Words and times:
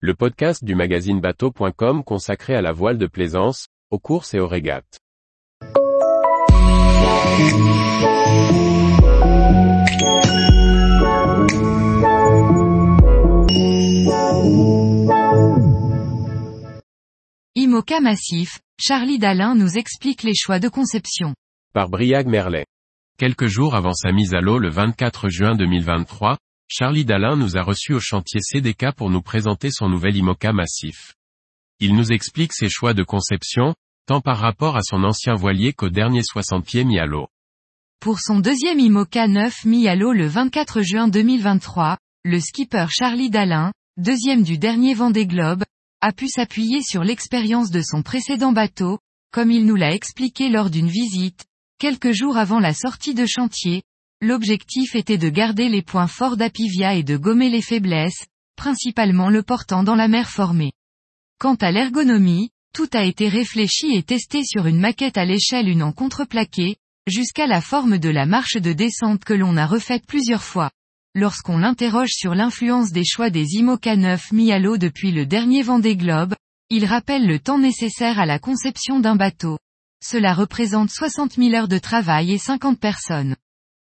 le 0.00 0.12
podcast 0.12 0.62
du 0.62 0.74
magazine 0.74 1.20
bateau.com 1.20 2.04
consacré 2.04 2.54
à 2.54 2.60
la 2.60 2.72
voile 2.72 2.98
de 2.98 3.06
plaisance, 3.06 3.68
aux 3.90 3.98
courses 3.98 4.34
et 4.34 4.38
aux 4.38 4.46
régates. 4.46 4.98
IMOCA 17.54 18.00
massif, 18.00 18.58
Charlie 18.78 19.18
Dalin 19.18 19.54
nous 19.54 19.78
explique 19.78 20.22
les 20.22 20.34
choix 20.34 20.58
de 20.58 20.68
conception. 20.68 21.34
Par 21.72 21.88
Briag 21.88 22.26
Merlet. 22.26 22.66
Quelques 23.18 23.46
jours 23.46 23.74
avant 23.74 23.94
sa 23.94 24.12
mise 24.12 24.34
à 24.34 24.42
l'eau 24.42 24.58
le 24.58 24.68
24 24.68 25.30
juin 25.30 25.54
2023, 25.56 26.36
Charlie 26.68 27.04
Dalin 27.04 27.36
nous 27.36 27.56
a 27.56 27.62
reçus 27.62 27.94
au 27.94 28.00
chantier 28.00 28.40
CDK 28.42 28.92
pour 28.96 29.08
nous 29.08 29.22
présenter 29.22 29.70
son 29.70 29.88
nouvel 29.88 30.16
IMOCA 30.16 30.52
massif. 30.52 31.14
Il 31.78 31.94
nous 31.94 32.10
explique 32.10 32.52
ses 32.52 32.68
choix 32.68 32.92
de 32.92 33.04
conception, 33.04 33.74
tant 34.06 34.20
par 34.20 34.38
rapport 34.38 34.76
à 34.76 34.82
son 34.82 35.04
ancien 35.04 35.34
voilier 35.34 35.72
qu'au 35.72 35.90
dernier 35.90 36.22
60 36.24 36.64
pieds 36.66 36.84
mis 36.84 36.98
à 36.98 37.06
l'eau. 37.06 37.28
Pour 38.00 38.18
son 38.20 38.40
deuxième 38.40 38.80
IMOCA 38.80 39.28
9 39.28 39.64
mis 39.64 39.86
à 39.86 39.94
l'eau 39.94 40.12
le 40.12 40.26
24 40.26 40.82
juin 40.82 41.06
2023, 41.06 41.98
le 42.24 42.40
skipper 42.40 42.86
Charlie 42.90 43.30
Dalin, 43.30 43.72
deuxième 43.96 44.42
du 44.42 44.58
dernier 44.58 44.94
Vendée 44.94 45.26
Globe, 45.26 45.62
a 46.00 46.12
pu 46.12 46.28
s'appuyer 46.28 46.82
sur 46.82 47.04
l'expérience 47.04 47.70
de 47.70 47.80
son 47.80 48.02
précédent 48.02 48.52
bateau, 48.52 48.98
comme 49.30 49.52
il 49.52 49.66
nous 49.66 49.76
l'a 49.76 49.94
expliqué 49.94 50.48
lors 50.48 50.70
d'une 50.70 50.88
visite, 50.88 51.46
quelques 51.78 52.12
jours 52.12 52.36
avant 52.36 52.58
la 52.58 52.74
sortie 52.74 53.14
de 53.14 53.24
chantier, 53.24 53.82
L'objectif 54.22 54.94
était 54.94 55.18
de 55.18 55.28
garder 55.28 55.68
les 55.68 55.82
points 55.82 56.06
forts 56.06 56.38
d'Apivia 56.38 56.94
et 56.94 57.02
de 57.02 57.18
gommer 57.18 57.50
les 57.50 57.60
faiblesses, 57.60 58.26
principalement 58.56 59.28
le 59.28 59.42
portant 59.42 59.82
dans 59.82 59.94
la 59.94 60.08
mer 60.08 60.30
formée. 60.30 60.72
Quant 61.38 61.56
à 61.56 61.70
l'ergonomie, 61.70 62.48
tout 62.72 62.88
a 62.94 63.04
été 63.04 63.28
réfléchi 63.28 63.94
et 63.94 64.02
testé 64.02 64.42
sur 64.42 64.66
une 64.66 64.80
maquette 64.80 65.18
à 65.18 65.26
l'échelle 65.26 65.68
une 65.68 65.82
en 65.82 65.92
contreplaqué, 65.92 66.76
jusqu'à 67.06 67.46
la 67.46 67.60
forme 67.60 67.98
de 67.98 68.08
la 68.08 68.24
marche 68.24 68.56
de 68.56 68.72
descente 68.72 69.22
que 69.22 69.34
l'on 69.34 69.58
a 69.58 69.66
refaite 69.66 70.06
plusieurs 70.06 70.42
fois. 70.42 70.70
Lorsqu'on 71.14 71.58
l'interroge 71.58 72.12
sur 72.12 72.34
l'influence 72.34 72.92
des 72.92 73.04
choix 73.04 73.28
des 73.28 73.46
IMOCA 73.56 73.96
9 73.96 74.32
mis 74.32 74.50
à 74.50 74.58
l'eau 74.58 74.78
depuis 74.78 75.12
le 75.12 75.26
dernier 75.26 75.62
Vendée 75.62 75.96
Globe, 75.96 76.34
il 76.70 76.86
rappelle 76.86 77.26
le 77.26 77.38
temps 77.38 77.58
nécessaire 77.58 78.18
à 78.18 78.24
la 78.24 78.38
conception 78.38 78.98
d'un 78.98 79.16
bateau. 79.16 79.58
Cela 80.02 80.32
représente 80.32 80.90
60 80.90 81.34
000 81.34 81.54
heures 81.54 81.68
de 81.68 81.78
travail 81.78 82.32
et 82.32 82.38
50 82.38 82.80
personnes. 82.80 83.36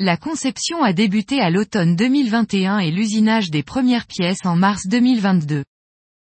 La 0.00 0.16
conception 0.16 0.82
a 0.82 0.92
débuté 0.92 1.40
à 1.40 1.50
l'automne 1.50 1.94
2021 1.94 2.80
et 2.80 2.90
l'usinage 2.90 3.50
des 3.50 3.62
premières 3.62 4.08
pièces 4.08 4.44
en 4.44 4.56
mars 4.56 4.88
2022. 4.88 5.62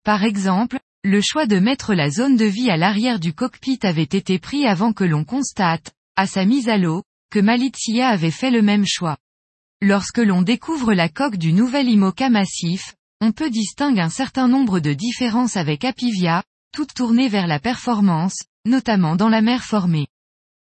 Par 0.04 0.22
exemple, 0.22 0.78
le 1.02 1.20
choix 1.20 1.46
de 1.46 1.58
mettre 1.58 1.92
la 1.92 2.08
zone 2.08 2.36
de 2.36 2.44
vie 2.44 2.70
à 2.70 2.76
l'arrière 2.76 3.18
du 3.18 3.34
cockpit 3.34 3.80
avait 3.82 4.02
été 4.04 4.38
pris 4.38 4.68
avant 4.68 4.92
que 4.92 5.02
l'on 5.02 5.24
constate, 5.24 5.90
à 6.14 6.28
sa 6.28 6.44
mise 6.44 6.68
à 6.68 6.78
l'eau, 6.78 7.02
que 7.32 7.40
Malizia 7.40 8.06
avait 8.06 8.30
fait 8.30 8.52
le 8.52 8.62
même 8.62 8.84
choix. 8.86 9.16
Lorsque 9.82 10.18
l'on 10.18 10.42
découvre 10.42 10.94
la 10.94 11.08
coque 11.08 11.36
du 11.36 11.52
nouvel 11.52 11.88
IMOCA 11.88 12.30
massif, 12.30 12.94
on 13.20 13.32
peut 13.32 13.50
distinguer 13.50 14.00
un 14.00 14.10
certain 14.10 14.46
nombre 14.46 14.78
de 14.78 14.92
différences 14.92 15.56
avec 15.56 15.84
Apivia, 15.84 16.44
toutes 16.72 16.94
tournées 16.94 17.28
vers 17.28 17.48
la 17.48 17.58
performance, 17.58 18.44
notamment 18.64 19.16
dans 19.16 19.28
la 19.28 19.42
mer 19.42 19.64
formée. 19.64 20.06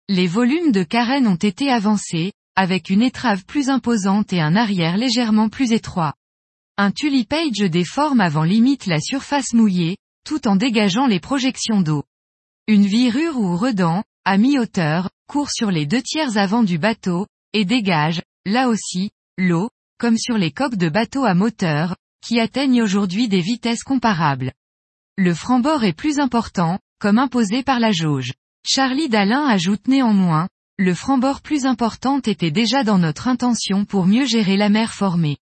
Les 0.08 0.28
volumes 0.28 0.70
de 0.70 0.84
carène 0.84 1.26
ont 1.26 1.34
été 1.34 1.68
avancés, 1.68 2.32
avec 2.56 2.90
une 2.90 3.02
étrave 3.02 3.44
plus 3.44 3.70
imposante 3.70 4.32
et 4.32 4.40
un 4.40 4.56
arrière 4.56 4.96
légèrement 4.96 5.48
plus 5.48 5.72
étroit. 5.72 6.14
Un 6.76 6.90
tulipage 6.90 7.58
déforme 7.58 8.20
avant 8.20 8.44
limite 8.44 8.86
la 8.86 9.00
surface 9.00 9.52
mouillée, 9.52 9.96
tout 10.24 10.48
en 10.48 10.56
dégageant 10.56 11.06
les 11.06 11.20
projections 11.20 11.80
d'eau. 11.80 12.04
Une 12.66 12.86
virure 12.86 13.38
ou 13.38 13.56
redent, 13.56 14.02
à 14.24 14.38
mi-hauteur, 14.38 15.10
court 15.28 15.50
sur 15.50 15.70
les 15.70 15.86
deux 15.86 16.02
tiers 16.02 16.36
avant 16.36 16.62
du 16.62 16.78
bateau, 16.78 17.26
et 17.52 17.64
dégage, 17.64 18.22
là 18.46 18.68
aussi, 18.68 19.10
l'eau, 19.36 19.70
comme 19.98 20.16
sur 20.16 20.38
les 20.38 20.52
coques 20.52 20.76
de 20.76 20.88
bateaux 20.88 21.24
à 21.24 21.34
moteur, 21.34 21.96
qui 22.24 22.40
atteignent 22.40 22.82
aujourd'hui 22.82 23.28
des 23.28 23.40
vitesses 23.40 23.82
comparables. 23.82 24.52
Le 25.16 25.34
franc-bord 25.34 25.84
est 25.84 25.92
plus 25.92 26.18
important, 26.18 26.78
comme 26.98 27.18
imposé 27.18 27.62
par 27.62 27.80
la 27.80 27.92
jauge. 27.92 28.32
Charlie 28.64 29.08
Dalin 29.08 29.44
ajoute 29.44 29.88
néanmoins, 29.88 30.48
le 30.82 30.94
franc-bord 30.94 31.42
plus 31.42 31.64
important 31.64 32.18
était 32.18 32.50
déjà 32.50 32.82
dans 32.82 32.98
notre 32.98 33.28
intention 33.28 33.84
pour 33.84 34.04
mieux 34.04 34.26
gérer 34.26 34.56
la 34.56 34.68
mer 34.68 34.92
formée. 34.92 35.36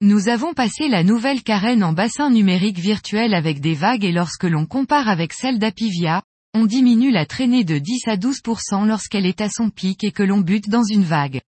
Nous 0.00 0.30
avons 0.30 0.54
passé 0.54 0.88
la 0.88 1.04
nouvelle 1.04 1.42
carène 1.42 1.84
en 1.84 1.92
bassin 1.92 2.30
numérique 2.30 2.78
virtuel 2.78 3.34
avec 3.34 3.60
des 3.60 3.74
vagues 3.74 4.06
et 4.06 4.10
lorsque 4.10 4.44
l'on 4.44 4.64
compare 4.64 5.10
avec 5.10 5.34
celle 5.34 5.58
d'Apivia, 5.58 6.22
on 6.54 6.64
diminue 6.64 7.10
la 7.10 7.26
traînée 7.26 7.62
de 7.62 7.76
10 7.76 8.08
à 8.08 8.16
12% 8.16 8.86
lorsqu'elle 8.86 9.26
est 9.26 9.42
à 9.42 9.50
son 9.50 9.68
pic 9.68 10.02
et 10.02 10.12
que 10.12 10.22
l'on 10.22 10.40
bute 10.40 10.70
dans 10.70 10.84
une 10.84 11.04
vague. 11.04 11.42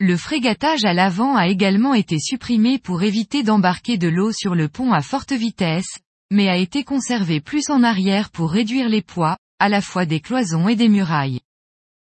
Le 0.00 0.16
frégatage 0.16 0.84
à 0.84 0.94
l'avant 0.94 1.36
a 1.36 1.46
également 1.46 1.94
été 1.94 2.18
supprimé 2.18 2.80
pour 2.80 3.04
éviter 3.04 3.44
d'embarquer 3.44 3.98
de 3.98 4.08
l'eau 4.08 4.32
sur 4.32 4.56
le 4.56 4.68
pont 4.68 4.92
à 4.92 5.00
forte 5.00 5.32
vitesse, 5.32 6.00
mais 6.32 6.48
a 6.48 6.56
été 6.56 6.82
conservé 6.82 7.40
plus 7.40 7.70
en 7.70 7.84
arrière 7.84 8.30
pour 8.30 8.50
réduire 8.50 8.88
les 8.88 9.02
poids, 9.02 9.38
à 9.60 9.68
la 9.68 9.80
fois 9.80 10.06
des 10.06 10.18
cloisons 10.18 10.66
et 10.66 10.74
des 10.74 10.88
murailles. 10.88 11.38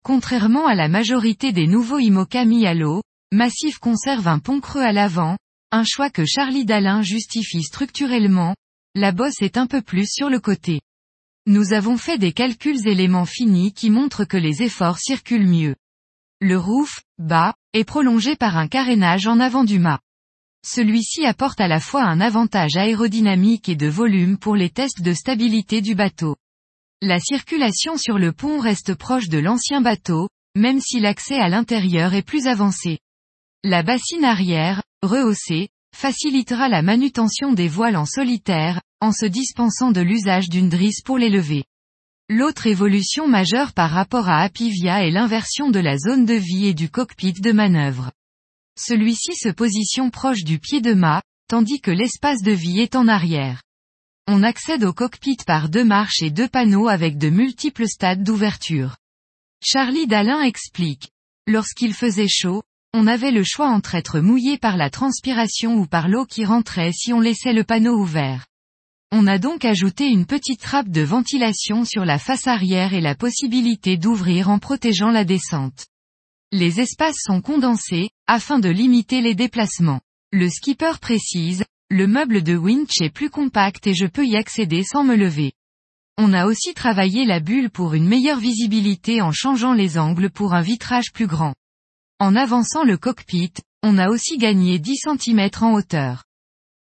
Contrairement 0.03 0.65
à 0.65 0.73
la 0.73 0.87
majorité 0.87 1.51
des 1.51 1.67
nouveaux 1.67 1.99
IMOCA 1.99 2.45
mis 2.45 2.65
à 2.65 2.73
l'eau, 2.73 3.03
Massif 3.31 3.77
conserve 3.77 4.27
un 4.27 4.39
pont 4.39 4.59
creux 4.59 4.81
à 4.81 4.91
l'avant, 4.91 5.37
un 5.71 5.83
choix 5.83 6.09
que 6.09 6.25
Charlie 6.25 6.65
Dalin 6.65 7.01
justifie 7.01 7.63
structurellement, 7.63 8.55
la 8.95 9.11
bosse 9.11 9.41
est 9.41 9.57
un 9.57 9.67
peu 9.67 9.81
plus 9.81 10.07
sur 10.11 10.29
le 10.29 10.39
côté. 10.39 10.81
Nous 11.47 11.73
avons 11.73 11.97
fait 11.97 12.17
des 12.17 12.33
calculs 12.33 12.87
éléments 12.87 13.25
finis 13.25 13.73
qui 13.73 13.89
montrent 13.89 14.25
que 14.25 14.37
les 14.37 14.63
efforts 14.63 14.99
circulent 14.99 15.47
mieux. 15.47 15.75
Le 16.41 16.57
roof, 16.57 17.03
bas, 17.19 17.53
est 17.73 17.83
prolongé 17.83 18.35
par 18.35 18.57
un 18.57 18.67
carénage 18.67 19.27
en 19.27 19.39
avant 19.39 19.63
du 19.63 19.79
mât. 19.79 19.99
Celui-ci 20.65 21.25
apporte 21.25 21.61
à 21.61 21.67
la 21.67 21.79
fois 21.79 22.03
un 22.03 22.19
avantage 22.19 22.75
aérodynamique 22.75 23.69
et 23.69 23.75
de 23.75 23.87
volume 23.87 24.37
pour 24.37 24.55
les 24.55 24.69
tests 24.69 25.01
de 25.01 25.13
stabilité 25.13 25.81
du 25.81 25.95
bateau. 25.95 26.35
La 27.03 27.19
circulation 27.19 27.97
sur 27.97 28.19
le 28.19 28.31
pont 28.31 28.59
reste 28.59 28.93
proche 28.93 29.27
de 29.27 29.39
l'ancien 29.39 29.81
bateau, 29.81 30.29
même 30.55 30.79
si 30.79 30.99
l'accès 30.99 31.39
à 31.39 31.49
l'intérieur 31.49 32.13
est 32.13 32.21
plus 32.21 32.45
avancé. 32.45 32.99
La 33.63 33.81
bassine 33.81 34.23
arrière, 34.23 34.83
rehaussée, 35.01 35.69
facilitera 35.95 36.69
la 36.69 36.83
manutention 36.83 37.53
des 37.53 37.67
voiles 37.67 37.97
en 37.97 38.05
solitaire, 38.05 38.81
en 38.99 39.11
se 39.11 39.25
dispensant 39.25 39.89
de 39.89 40.01
l'usage 40.01 40.47
d'une 40.47 40.69
drisse 40.69 41.01
pour 41.01 41.17
les 41.17 41.29
lever. 41.29 41.63
L'autre 42.29 42.67
évolution 42.67 43.27
majeure 43.27 43.73
par 43.73 43.89
rapport 43.89 44.29
à 44.29 44.41
Apivia 44.41 45.03
est 45.03 45.11
l'inversion 45.11 45.71
de 45.71 45.79
la 45.79 45.97
zone 45.97 46.25
de 46.25 46.35
vie 46.35 46.67
et 46.67 46.75
du 46.75 46.91
cockpit 46.91 47.33
de 47.33 47.51
manœuvre. 47.51 48.11
Celui-ci 48.79 49.33
se 49.35 49.49
positionne 49.49 50.11
proche 50.11 50.43
du 50.43 50.59
pied 50.59 50.81
de 50.81 50.93
mât, 50.93 51.23
tandis 51.47 51.81
que 51.81 51.91
l'espace 51.91 52.43
de 52.43 52.51
vie 52.51 52.79
est 52.79 52.95
en 52.95 53.07
arrière. 53.07 53.63
On 54.27 54.43
accède 54.43 54.83
au 54.83 54.93
cockpit 54.93 55.37
par 55.45 55.69
deux 55.69 55.83
marches 55.83 56.21
et 56.21 56.29
deux 56.29 56.47
panneaux 56.47 56.87
avec 56.87 57.17
de 57.17 57.29
multiples 57.29 57.87
stades 57.87 58.23
d'ouverture. 58.23 58.97
Charlie 59.63 60.07
Dalin 60.07 60.41
explique. 60.41 61.09
Lorsqu'il 61.47 61.93
faisait 61.93 62.27
chaud, 62.27 62.63
on 62.93 63.07
avait 63.07 63.31
le 63.31 63.43
choix 63.43 63.69
entre 63.69 63.95
être 63.95 64.19
mouillé 64.19 64.57
par 64.57 64.77
la 64.77 64.89
transpiration 64.89 65.75
ou 65.75 65.87
par 65.87 66.07
l'eau 66.07 66.25
qui 66.25 66.45
rentrait 66.45 66.91
si 66.91 67.13
on 67.13 67.19
laissait 67.19 67.53
le 67.53 67.63
panneau 67.63 67.97
ouvert. 67.97 68.45
On 69.11 69.27
a 69.27 69.39
donc 69.39 69.65
ajouté 69.65 70.07
une 70.07 70.25
petite 70.25 70.61
trappe 70.61 70.89
de 70.89 71.01
ventilation 71.01 71.83
sur 71.83 72.05
la 72.05 72.17
face 72.17 72.47
arrière 72.47 72.93
et 72.93 73.01
la 73.01 73.15
possibilité 73.15 73.97
d'ouvrir 73.97 74.49
en 74.49 74.59
protégeant 74.59 75.11
la 75.11 75.25
descente. 75.25 75.87
Les 76.51 76.79
espaces 76.79 77.19
sont 77.19 77.41
condensés, 77.41 78.09
afin 78.27 78.59
de 78.59 78.69
limiter 78.69 79.21
les 79.21 79.35
déplacements. 79.35 80.01
Le 80.31 80.49
skipper 80.49 80.99
précise, 81.01 81.65
le 81.91 82.07
meuble 82.07 82.41
de 82.41 82.55
winch 82.55 83.01
est 83.01 83.09
plus 83.09 83.29
compact 83.29 83.85
et 83.85 83.93
je 83.93 84.05
peux 84.05 84.25
y 84.25 84.37
accéder 84.37 84.81
sans 84.81 85.03
me 85.03 85.17
lever. 85.17 85.51
On 86.17 86.31
a 86.31 86.45
aussi 86.45 86.73
travaillé 86.73 87.25
la 87.25 87.41
bulle 87.41 87.69
pour 87.69 87.95
une 87.95 88.07
meilleure 88.07 88.39
visibilité 88.39 89.21
en 89.21 89.33
changeant 89.33 89.73
les 89.73 89.97
angles 89.97 90.29
pour 90.29 90.53
un 90.53 90.61
vitrage 90.61 91.11
plus 91.11 91.27
grand. 91.27 91.53
En 92.17 92.37
avançant 92.37 92.85
le 92.85 92.95
cockpit, 92.95 93.51
on 93.83 93.97
a 93.97 94.07
aussi 94.07 94.37
gagné 94.37 94.79
10 94.79 94.99
cm 95.19 95.49
en 95.59 95.73
hauteur. 95.73 96.23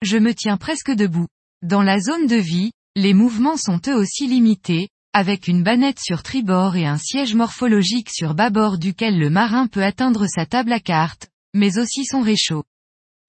Je 0.02 0.18
me 0.18 0.34
tiens 0.34 0.58
presque 0.58 0.92
debout. 0.92 1.28
Dans 1.62 1.84
la 1.84 2.00
zone 2.00 2.26
de 2.26 2.38
vie, 2.38 2.72
les 2.96 3.14
mouvements 3.14 3.58
sont 3.58 3.80
eux 3.88 3.96
aussi 3.96 4.26
limités, 4.26 4.90
avec 5.14 5.48
une 5.48 5.62
bannette 5.62 6.00
sur 6.00 6.24
tribord 6.24 6.78
et 6.78 6.88
un 6.88 6.98
siège 6.98 7.36
morphologique 7.36 8.10
sur 8.10 8.34
bâbord 8.34 8.80
duquel 8.80 9.20
le 9.20 9.30
marin 9.30 9.68
peut 9.68 9.84
atteindre 9.84 10.26
sa 10.26 10.48
table 10.48 10.74
à 10.74 10.80
cartes, 10.80 11.30
mais 11.54 11.78
aussi 11.78 12.06
son 12.06 12.22
réchaud. 12.22 12.64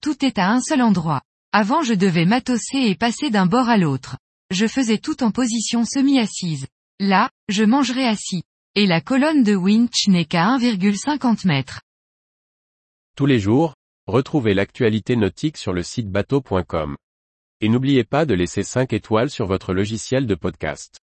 Tout 0.01 0.25
est 0.25 0.39
à 0.39 0.49
un 0.49 0.59
seul 0.59 0.81
endroit. 0.81 1.21
Avant 1.59 1.81
je 1.81 1.95
devais 1.95 2.25
matosser 2.25 2.77
et 2.77 2.93
passer 2.93 3.31
d'un 3.31 3.47
bord 3.47 3.67
à 3.67 3.77
l'autre. 3.77 4.15
Je 4.51 4.67
faisais 4.67 4.99
tout 4.99 5.23
en 5.23 5.31
position 5.31 5.85
semi-assise. 5.85 6.67
Là, 6.99 7.31
je 7.49 7.63
mangerai 7.63 8.05
assis. 8.05 8.43
Et 8.75 8.85
la 8.85 9.01
colonne 9.01 9.41
de 9.41 9.55
winch 9.55 10.07
n'est 10.07 10.25
qu'à 10.25 10.55
1,50 10.59 11.47
mètres. 11.47 11.81
Tous 13.15 13.25
les 13.25 13.39
jours, 13.39 13.73
retrouvez 14.05 14.53
l'actualité 14.53 15.15
nautique 15.15 15.57
sur 15.57 15.73
le 15.73 15.81
site 15.81 16.11
bateau.com 16.11 16.95
Et 17.61 17.69
n'oubliez 17.69 18.03
pas 18.03 18.27
de 18.27 18.35
laisser 18.35 18.61
5 18.61 18.93
étoiles 18.93 19.31
sur 19.31 19.47
votre 19.47 19.73
logiciel 19.73 20.27
de 20.27 20.35
podcast. 20.35 20.99